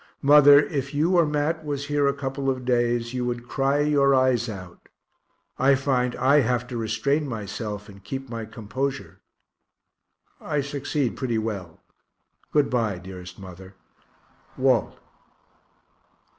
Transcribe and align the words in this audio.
Mother, 0.23 0.57
if 0.59 0.95
you 0.95 1.15
or 1.15 1.27
Mat 1.27 1.63
was 1.63 1.85
here 1.85 2.07
a 2.07 2.13
couple 2.15 2.49
of 2.49 2.65
days, 2.65 3.13
you 3.13 3.23
would 3.25 3.47
cry 3.47 3.81
your 3.81 4.15
eyes 4.15 4.49
out. 4.49 4.89
I 5.59 5.75
find 5.75 6.15
I 6.15 6.39
have 6.39 6.65
to 6.69 6.75
restrain 6.77 7.27
myself 7.29 7.87
and 7.87 8.03
keep 8.03 8.27
my 8.27 8.45
composure 8.45 9.21
I 10.41 10.61
succeed 10.61 11.15
pretty 11.17 11.37
well. 11.37 11.81
Good 12.51 12.67
bye, 12.71 12.97
dearest 12.97 13.37
mother. 13.37 13.75
WALT. 14.57 14.97